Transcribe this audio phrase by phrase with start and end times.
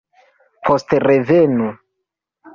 [0.67, 1.69] Poste revenu.